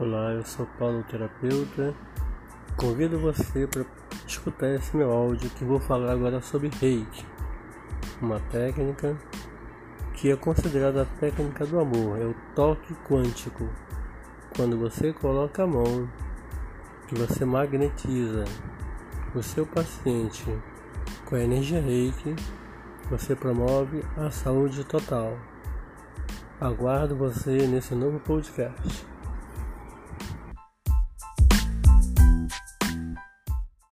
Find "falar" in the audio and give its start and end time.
5.78-6.10